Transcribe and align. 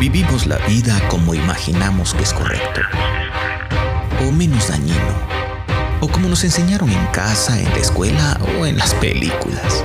Vivimos 0.00 0.46
la 0.46 0.58
vida 0.66 1.00
como 1.08 1.34
imaginamos 1.34 2.14
que 2.14 2.24
es 2.24 2.34
correcto, 2.34 2.80
o 4.26 4.32
menos 4.32 4.68
dañino, 4.68 4.98
o 6.00 6.08
como 6.08 6.28
nos 6.28 6.44
enseñaron 6.44 6.90
en 6.90 7.06
casa, 7.06 7.58
en 7.58 7.70
la 7.70 7.78
escuela 7.78 8.38
o 8.58 8.66
en 8.66 8.76
las 8.76 8.92
películas. 8.94 9.84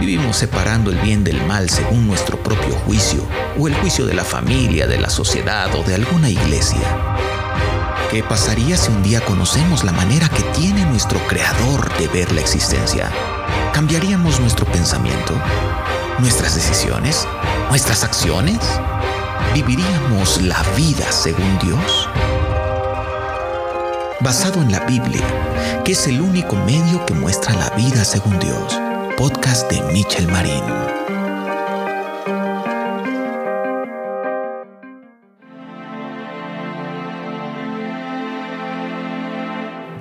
Vivimos 0.00 0.36
separando 0.36 0.90
el 0.90 0.98
bien 0.98 1.24
del 1.24 1.44
mal 1.46 1.68
según 1.68 2.06
nuestro 2.06 2.42
propio 2.42 2.74
juicio, 2.86 3.26
o 3.58 3.68
el 3.68 3.74
juicio 3.74 4.06
de 4.06 4.14
la 4.14 4.24
familia, 4.24 4.86
de 4.86 5.00
la 5.00 5.10
sociedad 5.10 5.74
o 5.74 5.82
de 5.82 5.96
alguna 5.96 6.30
iglesia. 6.30 6.80
¿Qué 8.10 8.22
pasaría 8.22 8.76
si 8.76 8.90
un 8.92 9.02
día 9.02 9.20
conocemos 9.20 9.82
la 9.84 9.92
manera 9.92 10.28
que 10.28 10.42
tiene 10.58 10.84
nuestro 10.86 11.18
Creador 11.26 11.92
de 11.98 12.06
ver 12.08 12.32
la 12.32 12.40
existencia? 12.40 13.10
¿Cambiaríamos 13.72 14.38
nuestro 14.40 14.64
pensamiento? 14.66 15.34
¿Nuestras 16.18 16.54
decisiones? 16.54 17.28
¿Nuestras 17.68 18.02
acciones? 18.02 18.58
¿Viviríamos 19.52 20.40
la 20.40 20.62
vida 20.74 21.12
según 21.12 21.58
Dios? 21.58 22.08
Basado 24.20 24.62
en 24.62 24.72
la 24.72 24.80
Biblia, 24.86 25.22
que 25.84 25.92
es 25.92 26.06
el 26.06 26.22
único 26.22 26.56
medio 26.56 27.04
que 27.04 27.12
muestra 27.12 27.54
la 27.56 27.68
vida 27.76 28.02
según 28.02 28.38
Dios. 28.38 28.80
Podcast 29.18 29.70
de 29.70 29.82
Michel 29.92 30.26
Marín. 30.28 30.64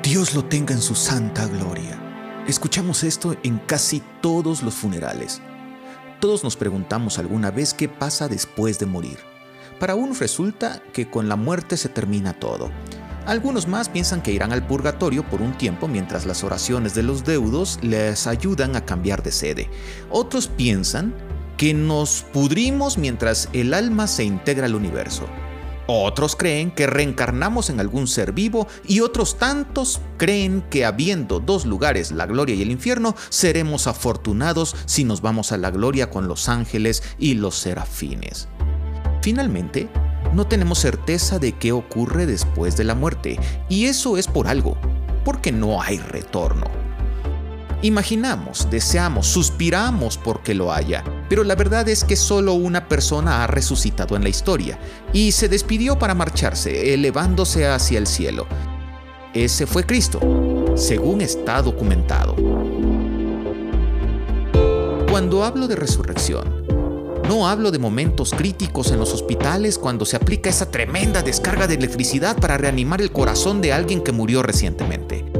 Dios 0.02 0.34
lo 0.34 0.46
tenga 0.46 0.74
en 0.74 0.82
su 0.82 0.96
santa 0.96 1.46
gloria. 1.48 2.00
Escuchamos 2.48 3.04
esto 3.04 3.36
en 3.44 3.58
casi 3.58 4.02
todos 4.22 4.64
los 4.64 4.76
funerales. 4.76 5.42
Todos 6.26 6.44
nos 6.44 6.56
preguntamos 6.56 7.20
alguna 7.20 7.52
vez 7.52 7.76
qué 7.76 7.88
pasa 7.88 8.28
después 8.28 8.80
de 8.80 8.88
morir. 8.88 9.20
Para 9.80 9.94
unos 9.94 10.18
resulta 10.18 10.82
que 10.92 11.08
con 11.08 11.30
la 11.30 11.36
muerte 11.36 11.78
se 11.78 11.88
termina 11.88 12.34
todo. 12.34 12.72
Algunos 13.28 13.68
más 13.68 13.90
piensan 13.90 14.24
que 14.24 14.32
irán 14.32 14.52
al 14.52 14.66
purgatorio 14.66 15.24
por 15.30 15.44
un 15.44 15.56
tiempo 15.56 15.88
mientras 15.88 16.26
las 16.26 16.44
oraciones 16.44 16.96
de 16.96 17.04
los 17.04 17.26
deudos 17.26 17.78
les 17.84 18.26
ayudan 18.26 18.76
a 18.76 18.84
cambiar 18.84 19.22
de 19.22 19.32
sede. 19.32 19.70
Otros 20.10 20.48
piensan 20.48 21.14
que 21.58 21.76
nos 21.76 22.26
pudrimos 22.34 22.98
mientras 22.98 23.48
el 23.54 23.76
alma 23.76 24.08
se 24.08 24.24
integra 24.24 24.66
al 24.66 24.74
universo. 24.74 25.28
Otros 25.88 26.36
creen 26.36 26.72
que 26.72 26.88
reencarnamos 26.88 27.70
en 27.70 27.80
algún 27.80 28.08
ser 28.08 28.32
vivo 28.32 28.68
y 28.88 29.02
otros 29.02 29.38
tantos 29.38 30.02
creen 30.18 30.64
que 30.70 30.84
habiendo 30.84 31.40
dos 31.40 31.66
lugares, 31.66 32.12
la 32.12 32.26
gloria 32.26 32.56
y 32.56 32.64
el 32.64 32.72
infierno, 32.72 33.16
seremos 33.30 33.86
afortunados 33.86 34.76
si 34.86 35.04
nos 35.04 35.22
vamos 35.22 35.52
a 35.52 35.58
la 35.58 35.70
gloria 35.70 36.10
con 36.10 36.28
los 36.28 36.50
ángeles 36.50 37.04
y 37.20 37.36
los 37.36 37.56
serafines. 37.56 38.48
Finalmente, 39.22 39.88
no 40.34 40.48
tenemos 40.48 40.80
certeza 40.80 41.40
de 41.40 41.54
qué 41.54 41.72
ocurre 41.72 42.26
después 42.26 42.76
de 42.78 42.84
la 42.84 42.96
muerte, 42.96 43.40
y 43.70 43.86
eso 43.86 44.18
es 44.18 44.28
por 44.28 44.48
algo, 44.48 44.78
porque 45.24 45.52
no 45.52 45.82
hay 45.82 46.00
retorno. 46.00 46.66
Imaginamos, 47.82 48.68
deseamos, 48.72 49.28
suspiramos 49.28 50.18
porque 50.18 50.56
lo 50.56 50.74
haya, 50.74 51.04
pero 51.30 51.44
la 51.44 51.56
verdad 51.56 51.88
es 51.90 52.04
que 52.04 52.16
solo 52.16 52.54
una 52.54 52.88
persona 52.88 53.44
ha 53.44 53.48
resucitado 53.48 54.16
en 54.16 54.24
la 54.24 54.30
historia 54.30 54.80
y 55.14 55.32
se 55.32 55.50
despidió 55.50 55.98
para 55.98 56.14
marcharse, 56.14 56.94
elevándose 56.94 57.68
hacia 57.68 57.98
el 57.98 58.08
cielo. 58.08 58.48
Ese 59.34 59.68
fue 59.68 59.86
Cristo, 59.86 60.20
según 60.76 61.22
está 61.22 61.62
documentado. 61.62 62.36
Cuando 65.10 65.44
hablo 65.44 65.68
de 65.68 65.76
resurrección, 65.76 66.66
no 67.28 67.48
hablo 67.48 67.72
de 67.72 67.80
momentos 67.80 68.32
críticos 68.32 68.92
en 68.92 69.00
los 69.00 69.14
hospitales 69.14 69.80
cuando 69.80 70.06
se 70.06 70.16
aplica 70.16 70.50
esa 70.50 70.70
tremenda 70.70 71.24
descarga 71.24 71.68
de 71.68 71.74
electricidad 71.74 72.38
para 72.38 72.58
reanimar 72.58 73.02
el 73.02 73.12
corazón 73.12 73.62
de 73.62 73.74
alguien 73.74 74.04
que 74.04 74.12
murió 74.12 74.44
recientemente. 74.44 75.35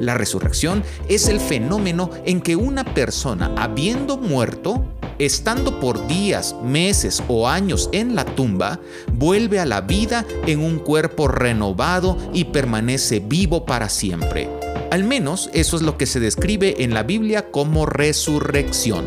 La 0.00 0.14
resurrección 0.14 0.84
es 1.08 1.28
el 1.28 1.40
fenómeno 1.40 2.10
en 2.24 2.40
que 2.40 2.56
una 2.56 2.84
persona, 2.84 3.52
habiendo 3.56 4.16
muerto, 4.16 4.84
estando 5.18 5.80
por 5.80 6.06
días, 6.06 6.54
meses 6.62 7.22
o 7.28 7.48
años 7.48 7.88
en 7.92 8.14
la 8.14 8.24
tumba, 8.24 8.80
vuelve 9.12 9.58
a 9.58 9.66
la 9.66 9.80
vida 9.80 10.24
en 10.46 10.60
un 10.60 10.78
cuerpo 10.78 11.26
renovado 11.26 12.16
y 12.32 12.44
permanece 12.44 13.20
vivo 13.20 13.66
para 13.66 13.88
siempre. 13.88 14.48
Al 14.90 15.04
menos 15.04 15.50
eso 15.52 15.76
es 15.76 15.82
lo 15.82 15.98
que 15.98 16.06
se 16.06 16.20
describe 16.20 16.82
en 16.82 16.94
la 16.94 17.02
Biblia 17.02 17.50
como 17.50 17.84
resurrección. 17.84 19.06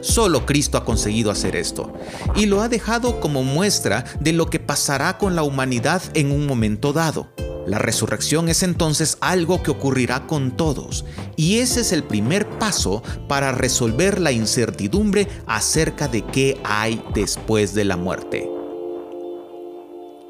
Solo 0.00 0.46
Cristo 0.46 0.78
ha 0.78 0.84
conseguido 0.84 1.30
hacer 1.30 1.56
esto 1.56 1.92
y 2.36 2.46
lo 2.46 2.60
ha 2.60 2.68
dejado 2.68 3.20
como 3.20 3.42
muestra 3.42 4.04
de 4.20 4.32
lo 4.32 4.46
que 4.46 4.60
pasará 4.60 5.18
con 5.18 5.34
la 5.34 5.42
humanidad 5.42 6.02
en 6.14 6.30
un 6.30 6.46
momento 6.46 6.92
dado. 6.92 7.28
La 7.68 7.78
resurrección 7.78 8.48
es 8.48 8.62
entonces 8.62 9.18
algo 9.20 9.62
que 9.62 9.70
ocurrirá 9.70 10.26
con 10.26 10.56
todos 10.56 11.04
y 11.36 11.58
ese 11.58 11.82
es 11.82 11.92
el 11.92 12.02
primer 12.02 12.48
paso 12.58 13.02
para 13.28 13.52
resolver 13.52 14.20
la 14.20 14.32
incertidumbre 14.32 15.28
acerca 15.46 16.08
de 16.08 16.24
qué 16.24 16.58
hay 16.64 17.04
después 17.12 17.74
de 17.74 17.84
la 17.84 17.98
muerte. 17.98 18.48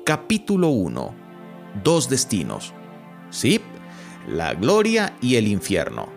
Capítulo 0.04 0.70
1. 0.70 1.14
Dos 1.84 2.08
destinos. 2.08 2.74
Sí, 3.30 3.60
la 4.26 4.54
gloria 4.54 5.16
y 5.20 5.36
el 5.36 5.46
infierno. 5.46 6.08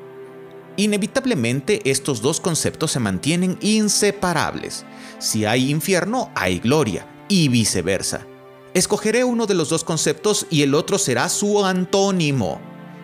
Inevitablemente 0.75 1.87
estos 1.87 2.23
dos 2.23 2.41
conceptos 2.41 2.93
se 2.93 2.99
mantienen 2.99 3.59
inseparables. 3.61 4.87
Si 5.19 5.45
hay 5.45 5.69
infierno, 5.69 6.31
hay 6.33 6.57
gloria 6.57 7.05
y 7.29 7.47
viceversa. 7.47 8.25
Escogeré 8.73 9.25
uno 9.25 9.47
de 9.47 9.53
los 9.53 9.67
dos 9.67 9.83
conceptos 9.83 10.47
y 10.49 10.61
el 10.61 10.75
otro 10.75 10.97
será 10.97 11.27
su 11.27 11.65
antónimo. 11.65 12.61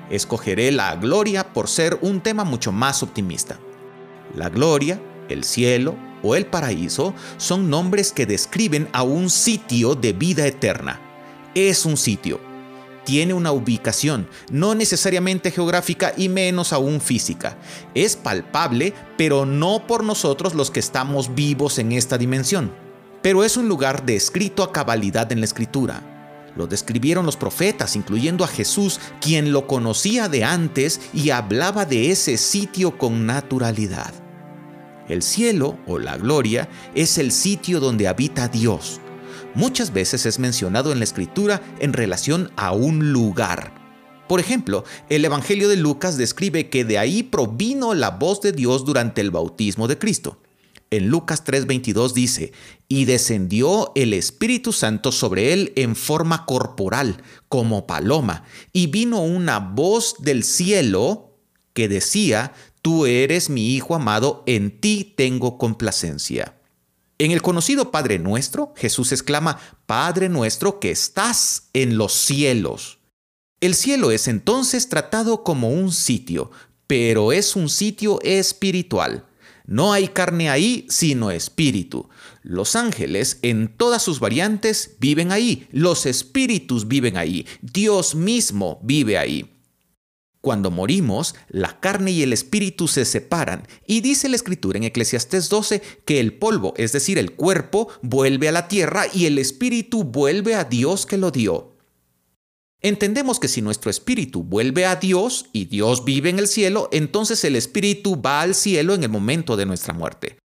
Escogeré 0.10 0.72
la 0.72 0.96
gloria 0.96 1.52
por 1.52 1.68
ser 1.68 2.00
un 2.02 2.22
tema 2.22 2.46
mucho 2.46 2.72
más 2.72 3.04
optimista. 3.04 3.60
La 4.34 4.48
gloria, 4.48 5.02
el 5.28 5.44
cielo 5.44 5.98
o 6.24 6.38
el 6.38 6.46
paraíso 6.46 7.14
son 7.36 7.70
nombres 7.70 8.14
que 8.14 8.26
describen 8.26 8.88
a 8.94 9.04
un 9.04 9.30
sitio 9.30 9.94
de 9.94 10.14
vida 10.14 10.48
eterna. 10.48 11.02
Es 11.54 11.86
un 11.86 11.98
sitio. 11.98 12.40
Tiene 13.04 13.34
una 13.34 13.52
ubicación, 13.52 14.30
no 14.50 14.74
necesariamente 14.74 15.52
geográfica 15.52 16.14
y 16.16 16.30
menos 16.30 16.72
aún 16.72 17.02
física. 17.02 17.58
Es 17.94 18.16
palpable, 18.16 18.94
pero 19.18 19.46
no 19.46 19.86
por 19.86 20.06
nosotros 20.06 20.56
los 20.56 20.72
que 20.72 20.80
estamos 20.80 21.36
vivos 21.36 21.78
en 21.78 21.92
esta 21.92 22.18
dimensión 22.18 22.87
pero 23.28 23.44
es 23.44 23.58
un 23.58 23.68
lugar 23.68 24.06
descrito 24.06 24.64
a 24.64 24.72
cabalidad 24.72 25.30
en 25.34 25.42
la 25.42 25.46
escritura. 25.46 26.02
Lo 26.56 26.66
describieron 26.66 27.26
los 27.26 27.36
profetas, 27.36 27.98
incluyendo 27.98 28.46
a 28.46 28.48
Jesús, 28.48 29.02
quien 29.20 29.52
lo 29.52 29.68
conocía 29.68 30.30
de 30.30 30.46
antes 30.46 31.02
y 31.14 31.32
hablaba 31.32 31.84
de 31.84 32.10
ese 32.10 32.38
sitio 32.38 32.98
con 32.98 33.26
naturalidad. 33.26 34.14
El 35.10 35.22
cielo 35.22 35.78
o 35.88 36.00
la 36.00 36.16
gloria 36.16 36.70
es 36.96 37.18
el 37.18 37.34
sitio 37.34 37.82
donde 37.82 38.08
habita 38.08 38.48
Dios. 38.48 39.02
Muchas 39.56 39.92
veces 39.92 40.26
es 40.26 40.40
mencionado 40.40 40.94
en 40.94 41.00
la 41.00 41.04
escritura 41.04 41.62
en 41.80 41.92
relación 41.92 42.50
a 42.56 42.72
un 42.72 43.12
lugar. 43.12 43.74
Por 44.30 44.40
ejemplo, 44.40 44.86
el 45.10 45.26
Evangelio 45.26 45.68
de 45.68 45.76
Lucas 45.76 46.16
describe 46.16 46.70
que 46.70 46.86
de 46.86 46.98
ahí 46.98 47.24
provino 47.24 47.94
la 47.94 48.12
voz 48.12 48.40
de 48.40 48.54
Dios 48.54 48.86
durante 48.86 49.20
el 49.20 49.32
bautismo 49.32 49.90
de 49.90 49.98
Cristo. 49.98 50.40
En 50.90 51.10
Lucas 51.10 51.44
3:22 51.44 52.14
dice, 52.14 52.54
y 52.88 53.06
descendió 53.06 53.92
el 53.96 54.14
Espíritu 54.14 54.72
Santo 54.72 55.12
sobre 55.12 55.54
él 55.54 55.74
en 55.76 55.96
forma 55.96 56.46
corporal, 56.46 57.22
como 57.50 57.88
paloma, 57.88 58.44
y 58.72 58.88
vino 58.88 59.22
una 59.22 59.60
voz 59.60 60.16
del 60.20 60.44
cielo 60.44 61.38
que 61.74 61.90
decía, 61.90 62.54
tú 62.82 63.06
eres 63.06 63.50
mi 63.50 63.76
Hijo 63.76 63.96
amado, 63.96 64.44
en 64.48 64.80
ti 64.80 65.14
tengo 65.18 65.58
complacencia. 65.58 66.58
En 67.20 67.32
el 67.32 67.42
conocido 67.42 67.92
Padre 67.92 68.20
nuestro, 68.20 68.74
Jesús 68.78 69.12
exclama, 69.12 69.60
Padre 69.88 70.30
nuestro 70.30 70.80
que 70.80 70.92
estás 70.92 71.70
en 71.74 71.98
los 71.98 72.14
cielos. 72.14 73.00
El 73.60 73.74
cielo 73.74 74.12
es 74.12 74.28
entonces 74.28 74.88
tratado 74.88 75.44
como 75.44 75.70
un 75.70 75.92
sitio, 75.92 76.52
pero 76.86 77.32
es 77.32 77.56
un 77.56 77.70
sitio 77.70 78.20
espiritual. 78.22 79.26
No 79.68 79.92
hay 79.92 80.08
carne 80.08 80.50
ahí, 80.50 80.86
sino 80.90 81.30
espíritu. 81.30 82.10
Los 82.42 82.78
ángeles, 82.78 83.40
en 83.42 83.68
todas 83.68 84.02
sus 84.02 84.22
variantes, 84.22 84.96
viven 85.00 85.34
ahí. 85.34 85.68
Los 85.72 86.06
espíritus 86.06 86.88
viven 86.88 87.18
ahí. 87.18 87.46
Dios 87.62 88.16
mismo 88.16 88.80
vive 88.82 89.18
ahí. 89.18 89.54
Cuando 90.40 90.72
morimos, 90.72 91.36
la 91.50 91.82
carne 91.82 92.12
y 92.12 92.24
el 92.24 92.32
espíritu 92.32 92.88
se 92.88 93.04
separan, 93.04 93.68
y 93.86 94.00
dice 94.00 94.30
la 94.30 94.38
escritura 94.38 94.78
en 94.78 94.86
Eclesiastés 94.86 95.50
12 95.50 95.82
que 96.06 96.22
el 96.22 96.34
polvo, 96.36 96.74
es 96.78 96.94
decir, 96.94 97.18
el 97.18 97.34
cuerpo, 97.34 97.90
vuelve 98.02 98.48
a 98.48 98.54
la 98.54 98.70
tierra 98.70 99.08
y 99.14 99.26
el 99.26 99.40
espíritu 99.40 100.06
vuelve 100.06 100.56
a 100.56 100.64
Dios 100.64 101.06
que 101.06 101.18
lo 101.18 101.32
dio. 101.32 101.77
Entendemos 102.82 103.40
que 103.40 103.48
si 103.48 103.62
nuestro 103.62 103.90
espíritu 103.90 104.44
vuelve 104.44 104.86
a 104.86 104.96
Dios 104.96 105.48
y 105.52 105.66
Dios 105.66 106.06
vive 106.06 106.30
en 106.30 106.38
el 106.38 106.48
cielo, 106.48 106.90
entonces 106.92 107.44
el 107.44 107.56
espíritu 107.56 108.22
va 108.22 108.42
al 108.42 108.54
cielo 108.54 108.94
en 108.94 109.04
el 109.04 109.10
momento 109.10 109.58
de 109.58 109.66
nuestra 109.66 109.94
muerte. 109.94 110.38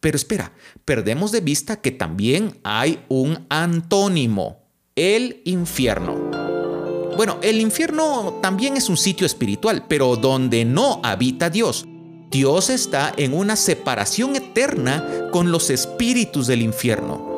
Pero 0.00 0.16
espera, 0.16 0.52
perdemos 0.84 1.32
de 1.32 1.40
vista 1.40 1.80
que 1.80 1.90
también 1.90 2.60
hay 2.62 3.04
un 3.08 3.46
antónimo, 3.48 4.68
el 4.94 5.42
infierno. 5.44 6.30
Bueno, 7.16 7.38
el 7.42 7.60
infierno 7.60 8.38
también 8.40 8.76
es 8.76 8.88
un 8.88 8.96
sitio 8.96 9.26
espiritual, 9.26 9.86
pero 9.88 10.16
donde 10.16 10.64
no 10.64 11.00
habita 11.02 11.50
Dios. 11.50 11.86
Dios 12.30 12.70
está 12.70 13.12
en 13.16 13.34
una 13.34 13.56
separación 13.56 14.36
eterna 14.36 15.28
con 15.30 15.52
los 15.52 15.68
espíritus 15.68 16.46
del 16.46 16.62
infierno. 16.62 17.31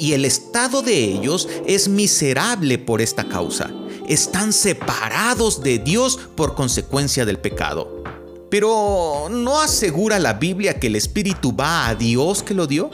Y 0.00 0.14
el 0.14 0.24
estado 0.24 0.80
de 0.80 1.04
ellos 1.04 1.46
es 1.66 1.86
miserable 1.86 2.78
por 2.78 3.02
esta 3.02 3.28
causa. 3.28 3.70
Están 4.08 4.54
separados 4.54 5.62
de 5.62 5.78
Dios 5.78 6.18
por 6.34 6.54
consecuencia 6.54 7.26
del 7.26 7.38
pecado. 7.38 8.02
Pero 8.48 9.28
¿no 9.30 9.60
asegura 9.60 10.18
la 10.18 10.32
Biblia 10.32 10.80
que 10.80 10.86
el 10.86 10.96
espíritu 10.96 11.54
va 11.54 11.86
a 11.86 11.94
Dios 11.94 12.42
que 12.42 12.54
lo 12.54 12.66
dio? 12.66 12.88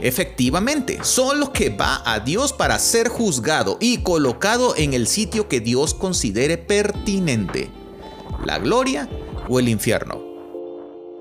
Efectivamente, 0.00 1.00
solo 1.02 1.52
que 1.52 1.70
va 1.70 2.00
a 2.04 2.20
Dios 2.20 2.52
para 2.52 2.78
ser 2.78 3.08
juzgado 3.08 3.76
y 3.80 3.98
colocado 3.98 4.76
en 4.76 4.94
el 4.94 5.08
sitio 5.08 5.48
que 5.48 5.58
Dios 5.58 5.94
considere 5.94 6.58
pertinente, 6.58 7.70
la 8.44 8.60
gloria 8.60 9.08
o 9.48 9.58
el 9.58 9.68
infierno. 9.68 10.25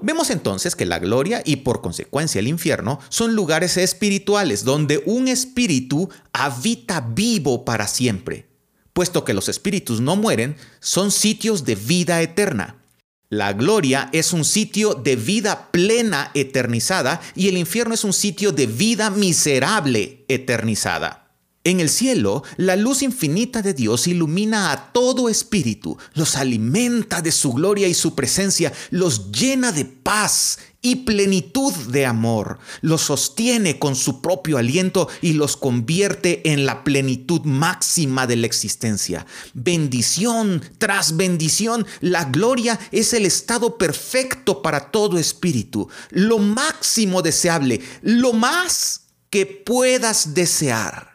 Vemos 0.06 0.30
entonces 0.30 0.76
que 0.76 0.86
la 0.86 1.00
gloria 1.00 1.42
y 1.44 1.56
por 1.56 1.82
consecuencia 1.82 2.38
el 2.38 2.48
infierno 2.48 3.00
son 3.10 3.34
lugares 3.34 3.76
espirituales 3.76 4.64
donde 4.64 5.02
un 5.08 5.28
espíritu 5.28 6.10
habita 6.32 7.02
vivo 7.02 7.66
para 7.66 7.88
siempre. 7.88 8.48
Puesto 8.94 9.26
que 9.26 9.34
los 9.34 9.50
espíritus 9.50 10.02
no 10.02 10.16
mueren, 10.16 10.58
son 10.80 11.10
sitios 11.10 11.66
de 11.66 11.74
vida 11.74 12.22
eterna. 12.22 12.84
La 13.30 13.54
gloria 13.54 14.10
es 14.14 14.32
un 14.32 14.46
sitio 14.46 14.94
de 14.94 15.16
vida 15.16 15.72
plena 15.72 16.30
eternizada 16.36 17.20
y 17.34 17.48
el 17.48 17.58
infierno 17.58 17.96
es 17.96 18.04
un 18.04 18.14
sitio 18.14 18.52
de 18.52 18.68
vida 18.68 19.10
miserable 19.10 20.24
eternizada. 20.28 21.25
En 21.66 21.80
el 21.80 21.90
cielo, 21.90 22.44
la 22.58 22.76
luz 22.76 23.02
infinita 23.02 23.64
de 23.64 23.74
Dios 23.74 24.06
ilumina 24.06 24.72
a 24.72 24.94
todo 24.94 25.30
espíritu, 25.30 25.98
los 26.14 26.36
alimenta 26.36 27.24
de 27.24 27.32
su 27.32 27.54
gloria 27.54 27.88
y 27.88 27.96
su 27.96 28.14
presencia, 28.14 28.72
los 28.92 29.32
llena 29.32 29.72
de 29.72 29.84
paz 29.84 30.60
y 30.84 30.98
plenitud 30.98 31.74
de 31.88 32.06
amor, 32.06 32.60
los 32.82 33.02
sostiene 33.02 33.80
con 33.80 33.96
su 33.96 34.22
propio 34.22 34.60
aliento 34.60 35.10
y 35.24 35.34
los 35.34 35.58
convierte 35.58 36.52
en 36.52 36.68
la 36.68 36.84
plenitud 36.84 37.42
máxima 37.46 38.28
de 38.28 38.36
la 38.36 38.46
existencia. 38.46 39.26
Bendición 39.56 40.62
tras 40.78 41.18
bendición, 41.18 41.88
la 42.00 42.26
gloria 42.26 42.80
es 42.92 43.12
el 43.14 43.26
estado 43.26 43.80
perfecto 43.80 44.62
para 44.62 44.92
todo 44.92 45.18
espíritu, 45.18 45.90
lo 46.12 46.38
máximo 46.38 47.24
deseable, 47.24 47.82
lo 48.04 48.34
más 48.34 49.08
que 49.32 49.48
puedas 49.48 50.36
desear. 50.36 51.15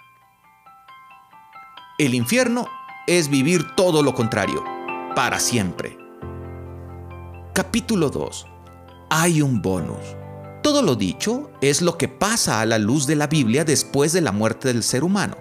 El 2.00 2.14
infierno 2.14 2.66
es 3.06 3.28
vivir 3.28 3.76
todo 3.76 4.02
lo 4.02 4.14
contrario, 4.14 4.64
para 5.14 5.38
siempre. 5.38 5.98
Capítulo 7.52 8.08
2 8.08 8.46
hay 9.10 9.42
un 9.42 9.60
bonus. 9.60 10.16
Todo 10.62 10.80
lo 10.80 10.96
dicho 10.96 11.50
es 11.60 11.82
lo 11.82 11.98
que 11.98 12.08
pasa 12.08 12.62
a 12.62 12.64
la 12.64 12.78
luz 12.78 13.06
de 13.06 13.16
la 13.16 13.26
Biblia 13.26 13.66
después 13.66 14.14
de 14.14 14.22
la 14.22 14.32
muerte 14.32 14.68
del 14.68 14.82
ser 14.82 15.04
humano. 15.04 15.36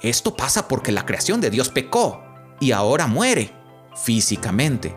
Esto 0.00 0.34
pasa 0.34 0.66
porque 0.66 0.92
la 0.92 1.04
creación 1.04 1.42
de 1.42 1.50
Dios 1.50 1.68
pecó 1.68 2.22
y 2.58 2.72
ahora 2.72 3.06
muere 3.06 3.52
físicamente. 3.94 4.96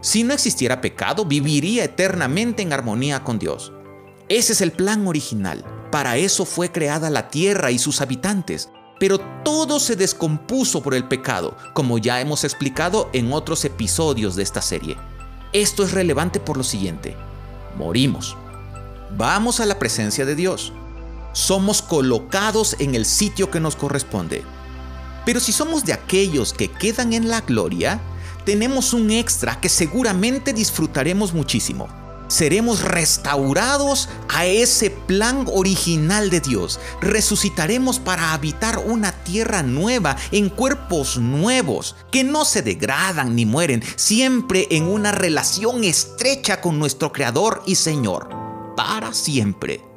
Si 0.00 0.24
no 0.24 0.32
existiera 0.32 0.80
pecado, 0.80 1.26
viviría 1.26 1.84
eternamente 1.84 2.62
en 2.62 2.72
armonía 2.72 3.24
con 3.24 3.38
Dios. 3.38 3.74
Ese 4.30 4.54
es 4.54 4.62
el 4.62 4.72
plan 4.72 5.06
original. 5.06 5.66
Para 5.92 6.16
eso 6.16 6.46
fue 6.46 6.72
creada 6.72 7.10
la 7.10 7.28
tierra 7.28 7.70
y 7.70 7.78
sus 7.78 8.00
habitantes. 8.00 8.70
Pero 8.98 9.18
todo 9.44 9.78
se 9.80 9.96
descompuso 9.96 10.82
por 10.82 10.94
el 10.94 11.04
pecado, 11.04 11.56
como 11.72 11.98
ya 11.98 12.20
hemos 12.20 12.44
explicado 12.44 13.08
en 13.12 13.32
otros 13.32 13.64
episodios 13.64 14.36
de 14.36 14.42
esta 14.42 14.62
serie. 14.62 14.96
Esto 15.52 15.84
es 15.84 15.92
relevante 15.92 16.40
por 16.40 16.56
lo 16.56 16.64
siguiente. 16.64 17.16
Morimos. 17.76 18.36
Vamos 19.16 19.60
a 19.60 19.66
la 19.66 19.78
presencia 19.78 20.24
de 20.24 20.34
Dios. 20.34 20.72
Somos 21.32 21.82
colocados 21.82 22.76
en 22.78 22.94
el 22.94 23.04
sitio 23.04 23.50
que 23.50 23.60
nos 23.60 23.76
corresponde. 23.76 24.42
Pero 25.24 25.40
si 25.40 25.52
somos 25.52 25.84
de 25.84 25.92
aquellos 25.92 26.52
que 26.52 26.70
quedan 26.70 27.12
en 27.12 27.28
la 27.28 27.42
gloria, 27.42 28.00
tenemos 28.44 28.92
un 28.92 29.10
extra 29.10 29.60
que 29.60 29.68
seguramente 29.68 30.52
disfrutaremos 30.52 31.32
muchísimo 31.34 31.88
seremos 32.28 32.82
restaurados 32.82 34.08
a 34.28 34.46
ese 34.46 34.90
plan 34.90 35.46
original 35.52 36.30
de 36.30 36.40
Dios. 36.40 36.78
Resucitaremos 37.00 37.98
para 37.98 38.32
habitar 38.32 38.78
una 38.78 39.12
tierra 39.24 39.62
nueva, 39.62 40.16
en 40.30 40.48
cuerpos 40.48 41.18
nuevos, 41.18 41.96
que 42.12 42.24
no 42.24 42.44
se 42.44 42.62
degradan 42.62 43.34
ni 43.34 43.46
mueren, 43.46 43.82
siempre 43.96 44.68
en 44.70 44.84
una 44.84 45.12
relación 45.12 45.84
estrecha 45.84 46.60
con 46.60 46.78
nuestro 46.78 47.12
Creador 47.12 47.62
y 47.66 47.74
Señor, 47.74 48.28
para 48.76 49.12
siempre. 49.12 49.87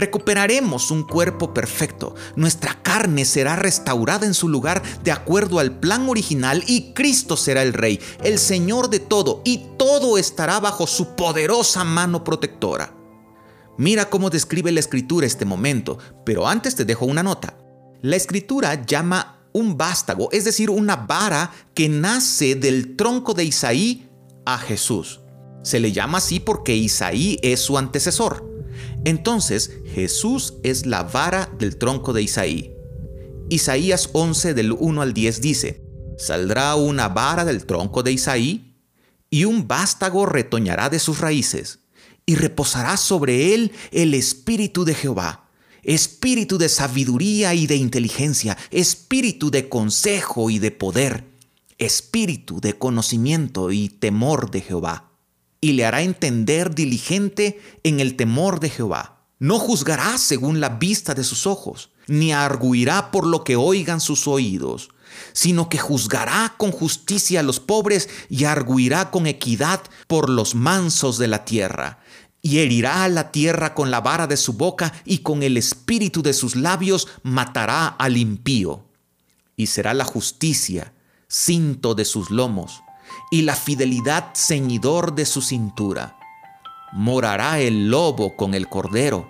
Recuperaremos 0.00 0.90
un 0.90 1.02
cuerpo 1.02 1.52
perfecto, 1.52 2.14
nuestra 2.34 2.82
carne 2.82 3.26
será 3.26 3.54
restaurada 3.54 4.24
en 4.24 4.32
su 4.32 4.48
lugar 4.48 4.82
de 5.04 5.12
acuerdo 5.12 5.58
al 5.58 5.78
plan 5.78 6.08
original 6.08 6.64
y 6.66 6.94
Cristo 6.94 7.36
será 7.36 7.62
el 7.62 7.74
Rey, 7.74 8.00
el 8.24 8.38
Señor 8.38 8.88
de 8.88 8.98
todo, 8.98 9.42
y 9.44 9.66
todo 9.76 10.16
estará 10.16 10.58
bajo 10.58 10.86
su 10.86 11.16
poderosa 11.16 11.84
mano 11.84 12.24
protectora. 12.24 12.94
Mira 13.76 14.08
cómo 14.08 14.30
describe 14.30 14.72
la 14.72 14.80
escritura 14.80 15.26
este 15.26 15.44
momento, 15.44 15.98
pero 16.24 16.48
antes 16.48 16.74
te 16.76 16.86
dejo 16.86 17.04
una 17.04 17.22
nota. 17.22 17.58
La 18.00 18.16
escritura 18.16 18.86
llama 18.86 19.44
un 19.52 19.76
vástago, 19.76 20.30
es 20.32 20.46
decir, 20.46 20.70
una 20.70 20.96
vara 20.96 21.52
que 21.74 21.90
nace 21.90 22.54
del 22.54 22.96
tronco 22.96 23.34
de 23.34 23.44
Isaí 23.44 24.08
a 24.46 24.56
Jesús. 24.56 25.20
Se 25.62 25.78
le 25.78 25.92
llama 25.92 26.18
así 26.18 26.40
porque 26.40 26.74
Isaí 26.74 27.38
es 27.42 27.60
su 27.60 27.76
antecesor. 27.76 28.49
Entonces 29.04 29.70
Jesús 29.94 30.54
es 30.62 30.86
la 30.86 31.04
vara 31.04 31.50
del 31.58 31.76
tronco 31.76 32.12
de 32.12 32.22
Isaí. 32.22 32.74
Isaías 33.48 34.10
11 34.12 34.54
del 34.54 34.72
1 34.72 35.02
al 35.02 35.14
10 35.14 35.40
dice, 35.40 35.82
Saldrá 36.18 36.74
una 36.76 37.08
vara 37.08 37.44
del 37.44 37.64
tronco 37.64 38.02
de 38.02 38.12
Isaí, 38.12 38.76
y 39.30 39.44
un 39.44 39.66
vástago 39.66 40.26
retoñará 40.26 40.90
de 40.90 40.98
sus 40.98 41.20
raíces, 41.20 41.80
y 42.26 42.34
reposará 42.34 42.96
sobre 42.96 43.54
él 43.54 43.72
el 43.90 44.12
espíritu 44.14 44.84
de 44.84 44.94
Jehová, 44.94 45.48
espíritu 45.82 46.58
de 46.58 46.68
sabiduría 46.68 47.54
y 47.54 47.66
de 47.66 47.76
inteligencia, 47.76 48.58
espíritu 48.70 49.50
de 49.50 49.68
consejo 49.68 50.50
y 50.50 50.58
de 50.58 50.72
poder, 50.72 51.24
espíritu 51.78 52.60
de 52.60 52.76
conocimiento 52.76 53.72
y 53.72 53.88
temor 53.88 54.50
de 54.50 54.60
Jehová 54.60 55.09
y 55.60 55.72
le 55.72 55.84
hará 55.84 56.02
entender 56.02 56.74
diligente 56.74 57.60
en 57.82 58.00
el 58.00 58.16
temor 58.16 58.60
de 58.60 58.70
Jehová. 58.70 59.20
No 59.38 59.58
juzgará 59.58 60.18
según 60.18 60.60
la 60.60 60.70
vista 60.70 61.14
de 61.14 61.24
sus 61.24 61.46
ojos, 61.46 61.90
ni 62.06 62.32
arguirá 62.32 63.10
por 63.10 63.26
lo 63.26 63.44
que 63.44 63.56
oigan 63.56 64.00
sus 64.00 64.26
oídos, 64.26 64.90
sino 65.32 65.68
que 65.68 65.78
juzgará 65.78 66.54
con 66.56 66.72
justicia 66.72 67.40
a 67.40 67.42
los 67.42 67.60
pobres 67.60 68.08
y 68.28 68.44
arguirá 68.44 69.10
con 69.10 69.26
equidad 69.26 69.80
por 70.06 70.28
los 70.28 70.54
mansos 70.54 71.18
de 71.18 71.28
la 71.28 71.44
tierra. 71.44 72.00
Y 72.42 72.58
herirá 72.58 73.04
a 73.04 73.08
la 73.08 73.32
tierra 73.32 73.74
con 73.74 73.90
la 73.90 74.00
vara 74.00 74.26
de 74.26 74.38
su 74.38 74.54
boca 74.54 74.92
y 75.04 75.18
con 75.18 75.42
el 75.42 75.58
espíritu 75.58 76.22
de 76.22 76.32
sus 76.32 76.56
labios 76.56 77.08
matará 77.22 77.86
al 77.86 78.16
impío. 78.16 78.84
Y 79.56 79.66
será 79.66 79.92
la 79.92 80.04
justicia 80.04 80.94
cinto 81.28 81.94
de 81.94 82.06
sus 82.06 82.30
lomos 82.30 82.82
y 83.30 83.42
la 83.42 83.54
fidelidad 83.54 84.30
ceñidor 84.34 85.14
de 85.14 85.24
su 85.24 85.40
cintura. 85.40 86.16
Morará 86.92 87.60
el 87.60 87.88
lobo 87.88 88.36
con 88.36 88.54
el 88.54 88.68
cordero, 88.68 89.28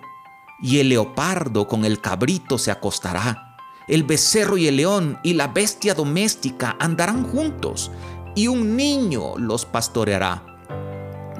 y 0.61 0.79
el 0.79 0.89
leopardo 0.89 1.67
con 1.67 1.85
el 1.85 2.01
cabrito 2.01 2.57
se 2.57 2.71
acostará. 2.71 3.57
El 3.87 4.03
becerro 4.03 4.57
y 4.57 4.67
el 4.67 4.77
león 4.77 5.19
y 5.23 5.33
la 5.33 5.47
bestia 5.47 5.93
doméstica 5.93 6.75
andarán 6.79 7.23
juntos, 7.23 7.91
y 8.35 8.47
un 8.47 8.75
niño 8.75 9.37
los 9.37 9.65
pastoreará. 9.65 10.43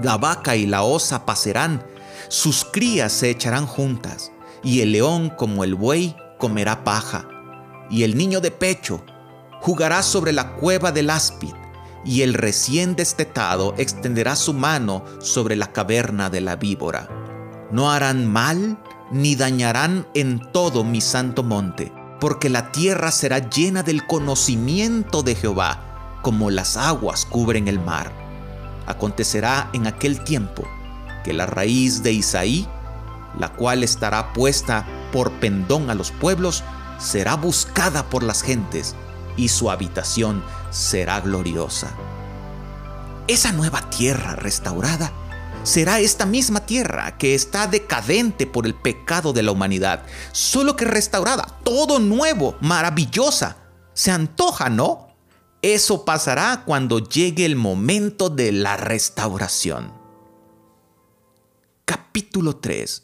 La 0.01 0.17
vaca 0.17 0.55
y 0.55 0.65
la 0.67 0.83
osa 0.83 1.25
pasarán, 1.25 1.83
sus 2.27 2.65
crías 2.65 3.11
se 3.11 3.29
echarán 3.29 3.65
juntas, 3.65 4.31
y 4.63 4.81
el 4.81 4.91
león 4.91 5.31
como 5.35 5.63
el 5.63 5.75
buey 5.75 6.15
comerá 6.37 6.83
paja, 6.83 7.27
y 7.89 8.03
el 8.03 8.15
niño 8.15 8.41
de 8.41 8.51
pecho 8.51 9.03
jugará 9.61 10.03
sobre 10.03 10.31
la 10.31 10.53
cueva 10.53 10.91
del 10.91 11.09
áspid 11.09 11.53
y 12.03 12.21
el 12.21 12.33
recién 12.33 12.95
destetado 12.95 13.73
extenderá 13.77 14.35
su 14.35 14.53
mano 14.53 15.03
sobre 15.19 15.55
la 15.55 15.71
caverna 15.71 16.29
de 16.29 16.41
la 16.41 16.55
víbora. 16.55 17.09
No 17.71 17.91
harán 17.91 18.27
mal 18.27 18.77
ni 19.11 19.35
dañarán 19.35 20.07
en 20.13 20.39
todo 20.51 20.83
mi 20.83 21.01
santo 21.01 21.43
monte, 21.43 21.91
porque 22.19 22.49
la 22.49 22.71
tierra 22.71 23.11
será 23.11 23.49
llena 23.49 23.83
del 23.83 24.05
conocimiento 24.07 25.21
de 25.23 25.35
Jehová, 25.35 26.19
como 26.21 26.49
las 26.49 26.77
aguas 26.77 27.25
cubren 27.25 27.67
el 27.67 27.79
mar. 27.79 28.11
Acontecerá 28.87 29.69
en 29.73 29.87
aquel 29.87 30.23
tiempo 30.23 30.63
que 31.23 31.33
la 31.33 31.45
raíz 31.45 32.03
de 32.03 32.13
Isaí, 32.13 32.67
la 33.37 33.49
cual 33.49 33.83
estará 33.83 34.33
puesta 34.33 34.85
por 35.11 35.31
pendón 35.33 35.89
a 35.89 35.95
los 35.95 36.11
pueblos, 36.11 36.63
será 36.99 37.35
buscada 37.35 38.09
por 38.09 38.23
las 38.23 38.41
gentes 38.41 38.95
y 39.37 39.47
su 39.47 39.71
habitación 39.71 40.43
será 40.71 41.19
gloriosa. 41.21 41.95
Esa 43.27 43.51
nueva 43.51 43.89
tierra 43.89 44.35
restaurada 44.35 45.11
será 45.63 45.99
esta 45.99 46.25
misma 46.25 46.65
tierra 46.65 47.17
que 47.17 47.35
está 47.35 47.67
decadente 47.67 48.47
por 48.47 48.65
el 48.65 48.73
pecado 48.73 49.33
de 49.33 49.43
la 49.43 49.51
humanidad, 49.51 50.03
solo 50.31 50.75
que 50.75 50.85
restaurada, 50.85 51.59
todo 51.63 51.99
nuevo, 51.99 52.57
maravillosa. 52.61 53.57
Se 53.93 54.09
antoja, 54.09 54.69
¿no? 54.69 55.09
Eso 55.61 56.05
pasará 56.05 56.63
cuando 56.65 56.99
llegue 56.99 57.45
el 57.45 57.55
momento 57.55 58.29
de 58.29 58.51
la 58.51 58.77
restauración. 58.77 59.93
Capítulo 61.85 62.55
3. 62.55 63.03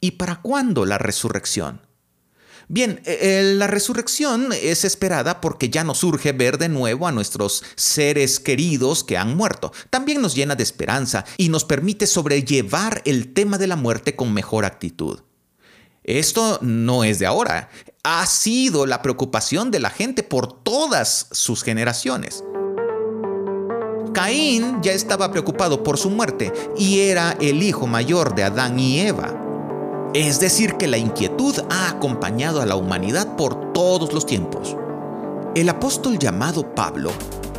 ¿Y 0.00 0.12
para 0.12 0.40
cuándo 0.40 0.84
la 0.84 0.98
resurrección? 0.98 1.87
Bien, 2.70 3.00
eh, 3.06 3.18
eh, 3.22 3.54
la 3.54 3.66
resurrección 3.66 4.50
es 4.52 4.84
esperada 4.84 5.40
porque 5.40 5.70
ya 5.70 5.84
nos 5.84 6.04
urge 6.04 6.32
ver 6.32 6.58
de 6.58 6.68
nuevo 6.68 7.06
a 7.06 7.12
nuestros 7.12 7.64
seres 7.76 8.38
queridos 8.40 9.04
que 9.04 9.16
han 9.16 9.34
muerto. 9.34 9.72
También 9.88 10.20
nos 10.20 10.34
llena 10.34 10.54
de 10.54 10.64
esperanza 10.64 11.24
y 11.38 11.48
nos 11.48 11.64
permite 11.64 12.06
sobrellevar 12.06 13.00
el 13.06 13.32
tema 13.32 13.56
de 13.56 13.68
la 13.68 13.76
muerte 13.76 14.16
con 14.16 14.34
mejor 14.34 14.66
actitud. 14.66 15.20
Esto 16.04 16.58
no 16.60 17.04
es 17.04 17.18
de 17.18 17.26
ahora, 17.26 17.70
ha 18.02 18.26
sido 18.26 18.84
la 18.84 19.00
preocupación 19.00 19.70
de 19.70 19.80
la 19.80 19.90
gente 19.90 20.22
por 20.22 20.62
todas 20.62 21.28
sus 21.32 21.62
generaciones. 21.62 22.44
Caín 24.12 24.82
ya 24.82 24.92
estaba 24.92 25.30
preocupado 25.30 25.82
por 25.82 25.96
su 25.96 26.10
muerte 26.10 26.52
y 26.76 27.00
era 27.00 27.36
el 27.40 27.62
hijo 27.62 27.86
mayor 27.86 28.34
de 28.34 28.44
Adán 28.44 28.78
y 28.78 29.00
Eva. 29.00 29.47
Es 30.14 30.40
decir, 30.40 30.74
que 30.74 30.86
la 30.86 30.96
inquietud 30.96 31.54
ha 31.68 31.90
acompañado 31.90 32.62
a 32.62 32.66
la 32.66 32.76
humanidad 32.76 33.36
por 33.36 33.74
todos 33.74 34.14
los 34.14 34.24
tiempos. 34.24 34.74
El 35.54 35.68
apóstol 35.68 36.18
llamado 36.18 36.74
Pablo, 36.74 37.12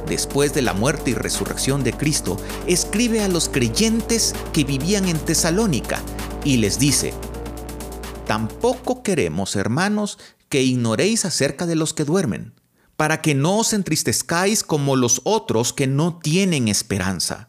después 0.08 0.52
de 0.56 0.64
la 0.64 0.74
muerte 0.74 1.12
y 1.12 1.14
resurrección 1.14 1.84
de 1.84 1.94
Cristo, 1.94 2.38
escribe 2.66 3.22
a 3.22 3.28
los 3.28 3.50
creyentes 3.50 4.34
que 4.52 4.64
vivían 4.64 5.08
en 5.08 5.20
Tesalónica 5.20 6.02
y 6.44 6.58
les 6.58 6.80
dice, 6.80 7.14
Tampoco 8.26 9.04
queremos, 9.04 9.56
hermanos, 9.56 10.18
que 10.50 10.64
ignoréis 10.64 11.26
acerca 11.26 11.68
de 11.68 11.76
los 11.76 11.94
que 11.94 12.04
duermen, 12.04 12.54
para 12.96 13.22
que 13.22 13.36
no 13.36 13.60
os 13.60 13.74
entristezcáis 13.74 14.64
como 14.64 14.96
los 14.96 15.22
otros 15.24 15.72
que 15.72 15.86
no 15.86 16.18
tienen 16.18 16.68
esperanza. 16.68 17.49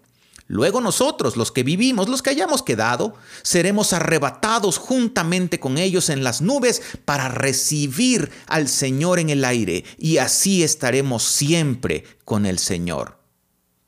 Luego 0.51 0.81
nosotros, 0.81 1.37
los 1.37 1.49
que 1.49 1.63
vivimos, 1.63 2.09
los 2.09 2.21
que 2.21 2.29
hayamos 2.29 2.61
quedado, 2.61 3.13
seremos 3.41 3.93
arrebatados 3.93 4.77
juntamente 4.79 5.61
con 5.61 5.77
ellos 5.77 6.09
en 6.09 6.25
las 6.25 6.41
nubes 6.41 6.81
para 7.05 7.29
recibir 7.29 8.29
al 8.47 8.67
Señor 8.67 9.19
en 9.19 9.29
el 9.29 9.45
aire 9.45 9.85
y 9.97 10.17
así 10.17 10.61
estaremos 10.61 11.23
siempre 11.23 12.03
con 12.25 12.45
el 12.45 12.59
Señor. 12.59 13.17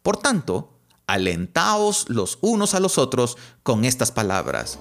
Por 0.04 0.16
tanto, 0.16 0.80
alentaos 1.06 2.06
los 2.08 2.38
unos 2.40 2.76
a 2.76 2.80
los 2.80 2.98
otros 2.98 3.36
con 3.64 3.84
estas 3.84 4.14
palabras. 4.14 4.80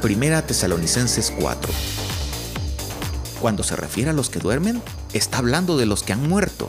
Primera 0.00 0.44
Tesalonicenses 0.44 1.32
4. 1.38 1.72
Cuando 3.40 3.62
se 3.62 3.76
refiere 3.76 4.10
a 4.10 4.12
los 4.12 4.28
que 4.28 4.40
duermen, 4.40 4.82
está 5.12 5.38
hablando 5.38 5.76
de 5.76 5.86
los 5.86 6.02
que 6.02 6.14
han 6.14 6.28
muerto. 6.28 6.68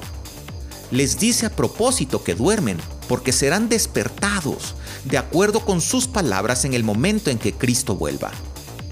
Les 0.92 1.18
dice 1.18 1.48
a 1.48 1.56
propósito 1.56 2.24
que 2.24 2.36
duermen 2.36 2.78
porque 3.08 3.32
serán 3.32 3.70
despertados 3.70 4.76
de 5.06 5.18
acuerdo 5.18 5.66
con 5.66 5.82
sus 5.82 6.08
palabras 6.08 6.66
en 6.66 6.74
el 6.74 6.84
momento 6.84 7.30
en 7.30 7.38
que 7.38 7.54
Cristo 7.54 7.96
vuelva, 7.96 8.32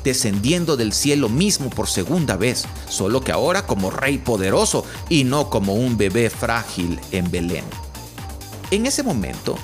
descendiendo 0.03 0.77
del 0.77 0.93
cielo 0.93 1.29
mismo 1.29 1.69
por 1.69 1.87
segunda 1.87 2.35
vez, 2.35 2.65
solo 2.89 3.21
que 3.21 3.31
ahora 3.31 3.65
como 3.65 3.91
Rey 3.91 4.17
poderoso 4.17 4.85
y 5.09 5.23
no 5.23 5.49
como 5.49 5.73
un 5.73 5.97
bebé 5.97 6.29
frágil 6.29 6.99
en 7.11 7.29
Belén. 7.31 7.65
En 8.71 8.85
ese 8.85 9.03
momento, 9.03 9.57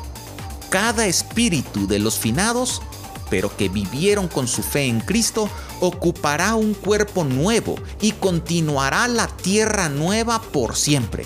cada 0.70 1.08
espíritu 1.08 1.88
de 1.88 2.00
los 2.00 2.18
finados, 2.18 2.82
pero 3.30 3.56
que 3.56 3.68
vivieron 3.68 4.28
con 4.28 4.48
su 4.48 4.64
fe 4.64 4.86
en 4.86 5.02
Cristo, 5.02 5.50
ocupará 5.80 6.56
un 6.56 6.74
cuerpo 6.74 7.24
nuevo 7.24 7.76
y 8.02 8.14
continuará 8.14 9.08
la 9.08 9.28
tierra 9.28 9.90
nueva 9.90 10.42
por 10.42 10.76
siempre 10.76 11.26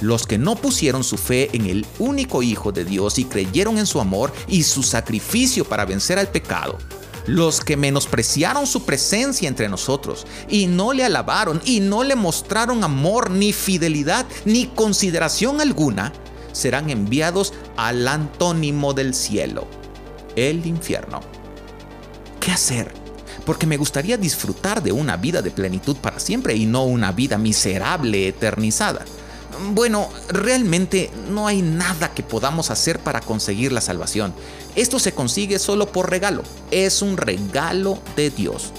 los 0.00 0.26
que 0.26 0.38
no 0.38 0.56
pusieron 0.56 1.04
su 1.04 1.16
fe 1.16 1.50
en 1.52 1.66
el 1.66 1.86
único 1.98 2.42
Hijo 2.42 2.72
de 2.72 2.84
Dios 2.84 3.18
y 3.18 3.24
creyeron 3.24 3.78
en 3.78 3.86
su 3.86 4.00
amor 4.00 4.32
y 4.48 4.62
su 4.62 4.82
sacrificio 4.82 5.64
para 5.64 5.84
vencer 5.84 6.18
al 6.18 6.28
pecado, 6.28 6.78
los 7.26 7.60
que 7.60 7.76
menospreciaron 7.76 8.66
su 8.66 8.84
presencia 8.84 9.48
entre 9.48 9.68
nosotros 9.68 10.26
y 10.48 10.66
no 10.66 10.92
le 10.92 11.04
alabaron 11.04 11.60
y 11.64 11.80
no 11.80 12.02
le 12.02 12.16
mostraron 12.16 12.84
amor 12.84 13.30
ni 13.30 13.52
fidelidad 13.52 14.26
ni 14.44 14.66
consideración 14.66 15.60
alguna, 15.60 16.12
serán 16.52 16.90
enviados 16.90 17.52
al 17.76 18.08
antónimo 18.08 18.92
del 18.92 19.14
cielo, 19.14 19.66
el 20.36 20.66
infierno. 20.66 21.20
¿Qué 22.40 22.50
hacer? 22.52 22.92
Porque 23.44 23.66
me 23.66 23.76
gustaría 23.76 24.16
disfrutar 24.16 24.82
de 24.82 24.92
una 24.92 25.16
vida 25.16 25.42
de 25.42 25.50
plenitud 25.50 25.96
para 25.96 26.20
siempre 26.20 26.54
y 26.54 26.66
no 26.66 26.84
una 26.84 27.12
vida 27.12 27.38
miserable 27.38 28.28
eternizada. 28.28 29.04
Bueno, 29.72 30.08
realmente 30.28 31.10
no 31.28 31.46
hay 31.46 31.62
nada 31.62 32.12
que 32.12 32.22
podamos 32.22 32.70
hacer 32.70 33.00
para 33.00 33.20
conseguir 33.20 33.72
la 33.72 33.80
salvación. 33.80 34.32
Esto 34.74 34.98
se 34.98 35.12
consigue 35.12 35.58
solo 35.58 35.92
por 35.92 36.10
regalo. 36.10 36.42
Es 36.70 37.02
un 37.02 37.16
regalo 37.16 37.98
de 38.16 38.30
Dios. 38.30 38.72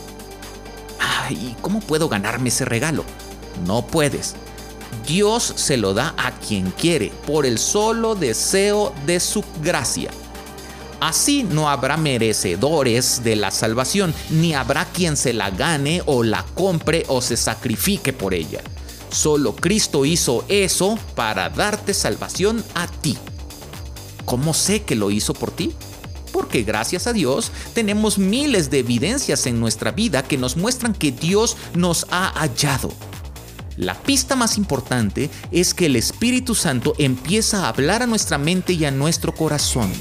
¿Y 1.29 1.55
¿cómo 1.61 1.79
puedo 1.79 2.09
ganarme 2.09 2.49
ese 2.49 2.65
regalo? 2.65 3.05
No 3.65 3.85
puedes. 3.85 4.35
Dios 5.07 5.53
se 5.55 5.77
lo 5.77 5.93
da 5.93 6.13
a 6.17 6.31
quien 6.31 6.71
quiere 6.71 7.11
por 7.25 7.45
el 7.45 7.57
solo 7.57 8.15
deseo 8.15 8.93
de 9.05 9.19
su 9.19 9.43
gracia. 9.63 10.11
Así 10.99 11.43
no 11.43 11.69
habrá 11.69 11.97
merecedores 11.97 13.23
de 13.23 13.35
la 13.35 13.49
salvación, 13.49 14.13
ni 14.29 14.53
habrá 14.53 14.85
quien 14.85 15.17
se 15.17 15.33
la 15.33 15.49
gane 15.49 16.03
o 16.05 16.23
la 16.23 16.45
compre 16.53 17.05
o 17.07 17.21
se 17.21 17.37
sacrifique 17.37 18.13
por 18.13 18.33
ella. 18.33 18.61
Solo 19.11 19.55
Cristo 19.55 20.05
hizo 20.05 20.45
eso 20.47 20.97
para 21.15 21.49
darte 21.49 21.93
salvación 21.93 22.63
a 22.75 22.87
ti. 22.87 23.17
¿Cómo 24.25 24.53
sé 24.53 24.83
que 24.83 24.95
lo 24.95 25.11
hizo 25.11 25.33
por 25.33 25.51
ti? 25.51 25.73
Porque 26.31 26.63
gracias 26.63 27.07
a 27.07 27.13
Dios 27.13 27.51
tenemos 27.73 28.17
miles 28.17 28.71
de 28.71 28.79
evidencias 28.79 29.45
en 29.47 29.59
nuestra 29.59 29.91
vida 29.91 30.23
que 30.23 30.37
nos 30.37 30.55
muestran 30.55 30.93
que 30.93 31.11
Dios 31.11 31.57
nos 31.75 32.07
ha 32.09 32.29
hallado. 32.39 32.89
La 33.75 34.01
pista 34.01 34.35
más 34.35 34.57
importante 34.57 35.29
es 35.51 35.73
que 35.73 35.87
el 35.87 35.97
Espíritu 35.97 36.55
Santo 36.55 36.93
empieza 36.97 37.65
a 37.65 37.69
hablar 37.69 38.03
a 38.03 38.07
nuestra 38.07 38.37
mente 38.37 38.73
y 38.73 38.85
a 38.85 38.91
nuestro 38.91 39.33
corazón. 39.33 39.91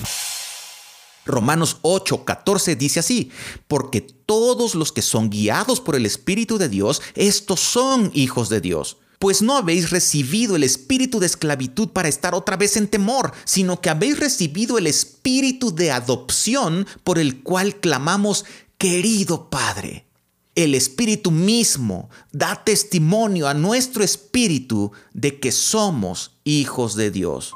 Romanos 1.27 1.79
8, 1.83 2.25
14 2.25 2.77
dice 2.77 3.01
así, 3.01 3.31
porque 3.69 4.01
todos 4.01 4.75
los 4.75 4.93
que 4.93 5.03
son 5.03 5.31
guiados 5.31 5.81
por 5.81 5.97
el 5.97 6.07
Espíritu 6.07 6.59
de 6.59 6.69
Dios, 6.69 7.03
estos 7.15 7.61
son 7.61 8.11
hijos 8.15 8.49
de 8.49 8.61
Dios. 8.61 8.99
Pues 9.19 9.43
no 9.43 9.59
habéis 9.59 9.91
recibido 9.91 10.57
el 10.57 10.65
espíritu 10.65 11.21
de 11.21 11.27
esclavitud 11.27 11.89
para 11.89 12.09
estar 12.09 12.35
otra 12.35 12.57
vez 12.57 12.79
en 12.79 12.89
temor, 12.89 13.33
sino 13.45 13.83
que 13.83 13.91
habéis 13.91 14.19
recibido 14.19 14.79
el 14.79 14.87
espíritu 14.87 15.75
de 15.75 15.91
adopción 15.91 16.87
por 17.05 17.19
el 17.19 17.43
cual 17.43 17.81
clamamos, 17.81 18.47
querido 18.79 19.51
Padre. 19.51 20.07
El 20.55 20.75
Espíritu 20.75 21.31
mismo 21.31 22.09
da 22.33 22.65
testimonio 22.65 23.47
a 23.47 23.53
nuestro 23.53 24.03
espíritu 24.03 24.91
de 25.13 25.39
que 25.39 25.53
somos 25.53 26.33
hijos 26.45 26.97
de 26.97 27.11
Dios. 27.11 27.53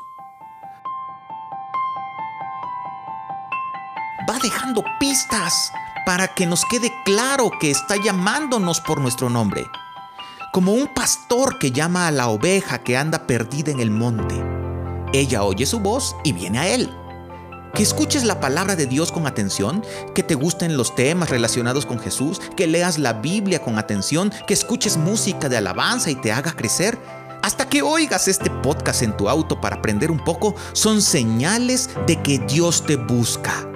Va 4.29 4.39
dejando 4.43 4.85
pistas 4.99 5.73
para 6.07 6.29
que 6.29 6.47
nos 6.47 6.65
quede 6.65 6.93
claro 7.05 7.51
que 7.61 7.71
está 7.71 7.97
llamándonos 7.97 8.81
por 8.81 9.01
nuestro 9.01 9.31
nombre. 9.31 9.67
Como 10.53 10.73
un 10.73 10.87
pastor 10.95 11.59
que 11.59 11.73
llama 11.73 12.07
a 12.07 12.13
la 12.13 12.29
oveja 12.29 12.79
que 12.79 12.97
anda 12.97 13.27
perdida 13.27 13.73
en 13.73 13.81
el 13.81 13.91
monte. 13.91 14.35
Ella 15.13 15.43
oye 15.43 15.67
su 15.67 15.81
voz 15.81 16.15
y 16.25 16.33
viene 16.33 16.59
a 16.59 16.69
él. 16.69 16.93
que 17.75 17.83
escuches 17.83 18.23
la 18.23 18.39
palabra 18.39 18.77
de 18.77 18.87
Dios 18.87 19.11
con 19.11 19.27
atención, 19.27 19.83
que 20.15 20.23
te 20.23 20.37
gusten 20.37 20.77
los 20.77 20.95
temas 20.95 21.29
relacionados 21.29 21.87
con 21.87 21.99
Jesús, 21.99 22.41
que 22.57 22.69
leas 22.69 23.01
la 23.01 23.15
Biblia 23.15 23.63
con 23.63 23.81
atención, 23.81 24.33
que 24.47 24.55
escuches 24.55 24.97
música 24.97 25.49
de 25.49 25.57
alabanza 25.57 26.09
y 26.09 26.15
te 26.15 26.31
haga 26.31 26.53
crecer. 26.53 26.97
Hasta 27.43 27.69
que 27.69 27.83
oigas 27.83 28.29
este 28.29 28.49
podcast 28.49 29.03
en 29.03 29.17
tu 29.17 29.29
auto 29.29 29.61
para 29.61 29.77
aprender 29.77 30.13
un 30.13 30.23
poco, 30.23 30.55
son 30.73 31.03
señales 31.03 31.91
de 32.07 32.23
que 32.23 32.39
Dios 32.39 32.87
te 32.87 32.95
busca. 32.95 33.74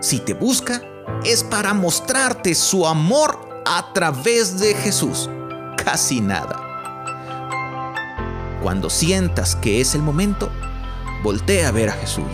Si 0.00 0.20
te 0.20 0.32
busca, 0.32 0.80
es 1.24 1.42
para 1.42 1.74
mostrarte 1.74 2.54
su 2.54 2.86
amor 2.86 3.62
a 3.66 3.92
través 3.92 4.60
de 4.60 4.74
Jesús. 4.74 5.28
Casi 5.84 6.20
nada. 6.20 6.64
Cuando 8.62 8.90
sientas 8.90 9.56
que 9.56 9.80
es 9.80 9.96
el 9.96 10.02
momento, 10.02 10.50
voltea 11.24 11.68
a 11.68 11.72
ver 11.72 11.88
a 11.88 11.94
Jesús. 11.94 12.30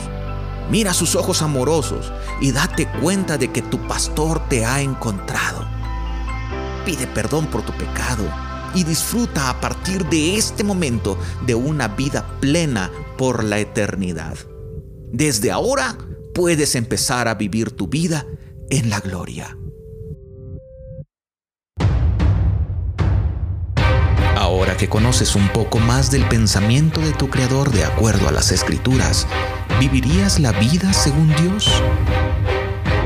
Mira 0.71 0.93
sus 0.93 1.15
ojos 1.15 1.41
amorosos 1.41 2.13
y 2.41 2.53
date 2.53 2.87
cuenta 3.01 3.39
de 3.39 3.51
que 3.51 3.63
tu 3.63 3.79
pastor 3.87 4.47
te 4.49 4.67
ha 4.67 4.83
encontrado. 4.83 5.67
Pide 6.85 7.07
perdón 7.07 7.47
por 7.47 7.63
tu 7.63 7.73
pecado 7.73 8.25
y 8.75 8.85
disfruta 8.85 9.49
a 9.49 9.61
partir 9.61 10.05
de 10.07 10.37
este 10.37 10.65
momento 10.65 11.17
de 11.47 11.55
una 11.55 11.89
vida 11.89 12.27
plena 12.41 12.91
por 13.17 13.43
la 13.43 13.59
eternidad. 13.59 14.37
Desde 15.13 15.51
ahora 15.51 15.97
puedes 16.35 16.75
empezar 16.75 17.29
a 17.29 17.35
vivir 17.35 17.71
tu 17.71 17.87
vida 17.87 18.27
en 18.69 18.91
la 18.91 19.01
gloria. 19.01 19.57
Ahora 24.37 24.77
que 24.77 24.89
conoces 24.89 25.37
un 25.37 25.49
poco 25.49 25.79
más 25.79 26.11
del 26.11 26.25
pensamiento 26.27 27.01
de 27.01 27.13
tu 27.13 27.31
Creador 27.31 27.71
de 27.71 27.85
acuerdo 27.85 28.29
a 28.29 28.33
las 28.33 28.53
Escrituras, 28.53 29.27
¿vivirías 29.81 30.39
la 30.39 30.53
vida 30.53 30.93
según 30.93 31.35
Dios? 31.37 31.71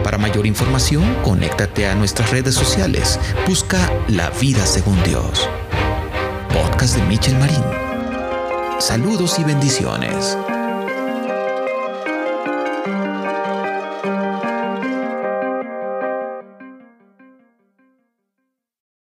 Para 0.02 0.18
mayor 0.18 0.46
información, 0.46 1.04
conéctate 1.22 1.86
a 1.86 1.94
nuestras 1.94 2.30
redes 2.30 2.54
sociales. 2.54 3.20
Busca 3.46 3.78
La 4.08 4.30
Vida 4.30 4.64
Según 4.64 5.02
Dios. 5.04 5.48
Podcast 6.48 6.96
de 6.96 7.02
Michel 7.02 7.38
Marín. 7.38 7.62
Saludos 8.78 9.38
y 9.38 9.44
bendiciones. 9.44 10.36